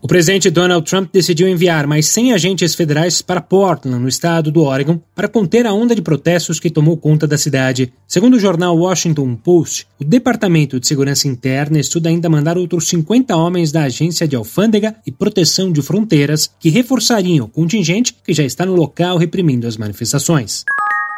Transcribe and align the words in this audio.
O 0.00 0.06
presidente 0.06 0.48
Donald 0.48 0.88
Trump 0.88 1.10
decidiu 1.12 1.48
enviar 1.48 1.84
mais 1.84 2.06
100 2.06 2.32
agentes 2.32 2.72
federais 2.72 3.20
para 3.20 3.40
Portland, 3.40 4.00
no 4.00 4.08
estado 4.08 4.52
do 4.52 4.62
Oregon, 4.62 5.00
para 5.12 5.26
conter 5.26 5.66
a 5.66 5.72
onda 5.72 5.92
de 5.92 6.00
protestos 6.00 6.60
que 6.60 6.70
tomou 6.70 6.96
conta 6.96 7.26
da 7.26 7.36
cidade. 7.36 7.92
Segundo 8.06 8.34
o 8.34 8.38
jornal 8.38 8.78
Washington 8.78 9.34
Post, 9.34 9.88
o 9.98 10.04
Departamento 10.04 10.78
de 10.78 10.86
Segurança 10.86 11.26
Interna 11.26 11.80
estuda 11.80 12.08
ainda 12.08 12.30
mandar 12.30 12.56
outros 12.56 12.86
50 12.86 13.36
homens 13.36 13.72
da 13.72 13.82
Agência 13.82 14.28
de 14.28 14.36
Alfândega 14.36 14.94
e 15.04 15.10
Proteção 15.10 15.72
de 15.72 15.82
Fronteiras, 15.82 16.48
que 16.60 16.70
reforçariam 16.70 17.46
o 17.46 17.48
contingente 17.48 18.14
que 18.24 18.32
já 18.32 18.44
está 18.44 18.64
no 18.64 18.76
local 18.76 19.18
reprimindo 19.18 19.66
as 19.66 19.76
manifestações. 19.76 20.64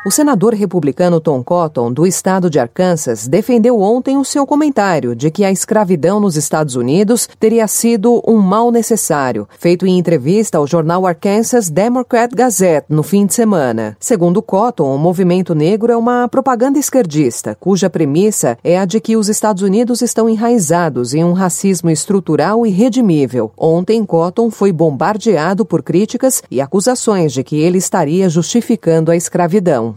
O 0.03 0.11
senador 0.11 0.55
republicano 0.55 1.21
Tom 1.21 1.45
Cotton, 1.45 1.93
do 1.93 2.07
estado 2.07 2.49
de 2.49 2.59
Arkansas, 2.59 3.29
defendeu 3.29 3.79
ontem 3.79 4.17
o 4.17 4.25
seu 4.25 4.47
comentário 4.47 5.15
de 5.15 5.31
que 5.31 5.45
a 5.45 5.53
escravidão 5.53 6.19
nos 6.19 6.37
Estados 6.37 6.75
Unidos 6.75 7.29
teria 7.39 7.69
sido 7.69 8.23
um 8.27 8.39
mal 8.39 8.71
necessário, 8.71 9.47
feito 9.59 9.87
em 9.87 9.99
entrevista 9.99 10.57
ao 10.57 10.67
jornal 10.67 11.07
Arkansas 11.07 11.69
Democrat 11.69 12.33
Gazette 12.35 12.87
no 12.89 13.03
fim 13.03 13.27
de 13.27 13.35
semana. 13.35 13.95
Segundo 14.01 14.41
Cotton, 14.41 14.95
o 14.95 14.99
movimento 14.99 15.55
negro 15.55 15.93
é 15.93 15.97
uma 15.99 16.27
propaganda 16.29 16.79
esquerdista, 16.79 17.55
cuja 17.61 17.91
premissa 17.91 18.57
é 18.65 18.79
a 18.79 18.87
de 18.87 19.01
que 19.01 19.19
os 19.19 19.29
Estados 19.29 19.63
Unidos 19.63 20.01
estão 20.01 20.31
enraizados 20.31 21.13
em 21.13 21.23
um 21.23 21.35
racismo 21.35 21.91
estrutural 21.91 22.67
e 22.67 22.71
redimível. 22.71 23.53
Ontem, 23.55 24.03
Cotton 24.07 24.51
foi 24.51 24.73
bombardeado 24.73 25.67
por 25.67 25.83
críticas 25.83 26.43
e 26.51 26.59
acusações 26.59 27.35
de 27.35 27.45
que 27.45 27.61
ele 27.61 27.77
estaria 27.77 28.31
justificando 28.31 29.11
a 29.11 29.17
escravidão. 29.17 29.91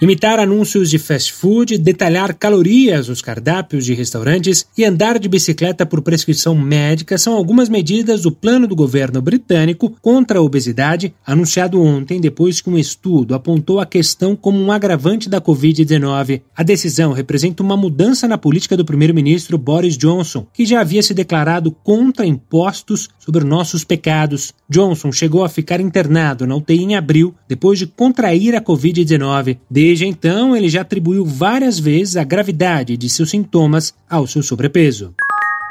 Imitar 0.00 0.38
anúncios 0.38 0.90
de 0.90 0.96
fast 0.96 1.32
food, 1.32 1.76
detalhar 1.76 2.32
calorias 2.32 3.08
nos 3.08 3.20
cardápios 3.20 3.84
de 3.84 3.94
restaurantes 3.94 4.64
e 4.78 4.84
andar 4.84 5.18
de 5.18 5.28
bicicleta 5.28 5.84
por 5.84 6.02
prescrição 6.02 6.54
médica 6.54 7.18
são 7.18 7.34
algumas 7.34 7.68
medidas 7.68 8.22
do 8.22 8.30
plano 8.30 8.68
do 8.68 8.76
governo 8.76 9.20
britânico 9.20 9.92
contra 10.00 10.38
a 10.38 10.42
obesidade, 10.42 11.12
anunciado 11.26 11.82
ontem 11.82 12.20
depois 12.20 12.60
que 12.60 12.70
um 12.70 12.78
estudo 12.78 13.34
apontou 13.34 13.80
a 13.80 13.86
questão 13.86 14.36
como 14.36 14.60
um 14.60 14.70
agravante 14.70 15.28
da 15.28 15.40
Covid-19. 15.40 16.42
A 16.56 16.62
decisão 16.62 17.12
representa 17.12 17.60
uma 17.60 17.76
mudança 17.76 18.28
na 18.28 18.38
política 18.38 18.76
do 18.76 18.84
primeiro-ministro 18.84 19.58
Boris 19.58 19.98
Johnson, 19.98 20.46
que 20.54 20.64
já 20.64 20.80
havia 20.80 21.02
se 21.02 21.12
declarado 21.12 21.72
contra 21.72 22.24
impostos 22.24 23.08
sobre 23.18 23.42
nossos 23.42 23.82
pecados. 23.82 24.54
Johnson 24.70 25.10
chegou 25.10 25.42
a 25.42 25.48
ficar 25.48 25.80
internado 25.80 26.46
na 26.46 26.54
UTI 26.54 26.84
em 26.84 26.94
abril 26.94 27.34
depois 27.48 27.80
de 27.80 27.86
contrair 27.88 28.54
a 28.54 28.62
Covid-19. 28.62 29.58
Desde 29.88 30.04
então, 30.04 30.54
ele 30.54 30.68
já 30.68 30.82
atribuiu 30.82 31.24
várias 31.24 31.78
vezes 31.78 32.14
a 32.18 32.22
gravidade 32.22 32.94
de 32.94 33.08
seus 33.08 33.30
sintomas 33.30 33.94
ao 34.06 34.26
seu 34.26 34.42
sobrepeso. 34.42 35.14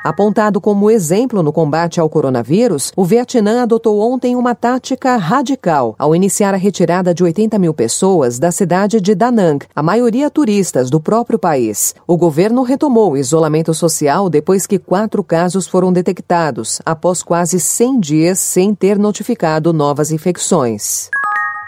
Apontado 0.03 0.59
como 0.59 0.89
exemplo 0.89 1.43
no 1.43 1.53
combate 1.53 1.99
ao 1.99 2.09
coronavírus, 2.09 2.91
o 2.95 3.05
Vietnã 3.05 3.61
adotou 3.61 3.99
ontem 3.99 4.35
uma 4.35 4.55
tática 4.55 5.17
radical 5.17 5.95
ao 5.99 6.15
iniciar 6.15 6.55
a 6.55 6.57
retirada 6.57 7.13
de 7.13 7.23
80 7.23 7.59
mil 7.59 7.75
pessoas 7.75 8.39
da 8.39 8.51
cidade 8.51 8.99
de 8.99 9.13
Da 9.13 9.31
Nang, 9.31 9.63
a 9.75 9.83
maioria 9.83 10.31
turistas 10.31 10.89
do 10.89 10.99
próprio 10.99 11.37
país. 11.37 11.93
O 12.07 12.17
governo 12.17 12.63
retomou 12.63 13.11
o 13.11 13.17
isolamento 13.17 13.71
social 13.71 14.31
depois 14.31 14.65
que 14.65 14.79
quatro 14.79 15.23
casos 15.23 15.67
foram 15.67 15.93
detectados, 15.93 16.81
após 16.83 17.21
quase 17.21 17.59
100 17.59 17.99
dias 17.99 18.39
sem 18.39 18.73
ter 18.73 18.97
notificado 18.97 19.71
novas 19.71 20.09
infecções. 20.09 21.11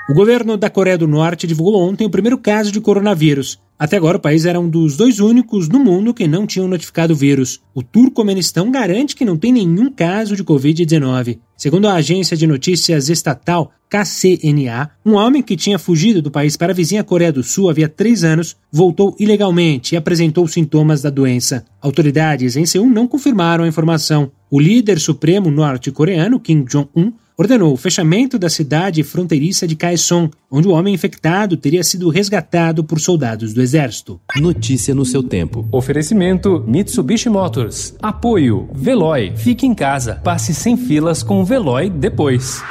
O 0.10 0.14
governo 0.16 0.58
da 0.58 0.72
Coreia 0.72 0.98
do 0.98 1.08
Norte 1.08 1.46
divulgou 1.46 1.88
ontem 1.88 2.04
o 2.04 2.10
primeiro 2.10 2.36
caso 2.36 2.72
de 2.72 2.82
coronavírus. 2.82 3.60
Até 3.78 3.96
agora, 3.96 4.18
o 4.18 4.20
país 4.20 4.44
era 4.44 4.60
um 4.60 4.68
dos 4.68 4.98
dois 4.98 5.20
únicos 5.20 5.70
no 5.70 5.78
mundo 5.78 6.16
que 6.16 6.28
não 6.28 6.48
tinham 6.48 6.68
notificado 6.68 7.14
o 7.14 7.16
vírus. 7.16 7.62
O 7.76 7.84
Turcomenistão 7.84 8.72
garante 8.72 9.16
que 9.16 9.24
não 9.24 9.38
tem 9.38 9.54
nenhum 9.54 9.92
caso 9.92 10.36
de 10.36 10.44
Covid-19. 10.44 11.38
Segundo 11.56 11.88
a 11.88 11.94
agência 11.94 12.36
de 12.36 12.48
notícias 12.48 13.08
estatal 13.08 13.72
KCNA, 13.88 14.90
um 15.06 15.14
homem 15.14 15.44
que 15.44 15.56
tinha 15.56 15.78
fugido 15.78 16.24
do 16.24 16.32
país 16.32 16.58
para 16.58 16.72
a 16.72 16.76
vizinha 16.76 17.04
Coreia 17.04 17.32
do 17.32 17.44
Sul 17.44 17.70
havia 17.70 17.88
três 17.88 18.24
anos 18.24 18.58
voltou 18.72 19.16
ilegalmente 19.20 19.94
e 19.94 19.98
apresentou 19.98 20.48
sintomas 20.48 21.04
da 21.04 21.12
doença. 21.12 21.66
Autoridades 21.80 22.56
em 22.56 22.66
Seul 22.66 22.90
não 22.90 23.08
confirmaram 23.08 23.64
a 23.64 23.68
informação. 23.68 24.32
O 24.50 24.60
líder 24.60 25.00
supremo 25.00 25.52
norte-coreano, 25.52 26.40
Kim 26.40 26.64
Jong-un, 26.64 27.14
ordenou 27.40 27.72
o 27.72 27.78
fechamento 27.78 28.38
da 28.38 28.50
cidade 28.50 29.02
fronteiriça 29.02 29.66
de 29.66 29.74
Kaesong, 29.74 30.30
onde 30.52 30.68
o 30.68 30.72
homem 30.72 30.94
infectado 30.94 31.56
teria 31.56 31.82
sido 31.86 32.10
resgatado 32.10 32.84
por 32.84 33.00
soldados 33.00 33.54
do 33.54 33.62
exército. 33.62 34.20
Notícia 34.36 34.94
no 34.94 35.06
seu 35.06 35.24
tempo. 35.24 35.66
Oferecimento 35.72 36.62
Mitsubishi 36.68 37.30
Motors. 37.30 37.96
Apoio 38.02 38.68
Veloy. 38.74 39.32
Fique 39.38 39.66
em 39.66 39.74
casa. 39.74 40.16
Passe 40.16 40.54
sem 40.54 40.76
filas 40.76 41.24
com 41.24 41.40
o 41.40 41.46
Veloy 41.46 41.90
depois. 41.90 42.62